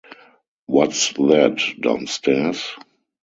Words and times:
What's 0.65 1.13
that 1.13 1.61
downstairs? 1.79 2.75